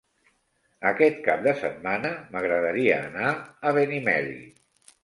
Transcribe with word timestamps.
Aquest 0.91 1.19
cap 1.27 1.43
de 1.49 1.53
setmana 1.65 2.11
m'agradaria 2.33 2.99
anar 3.11 3.31
a 3.39 3.77
Benimeli. 3.79 4.39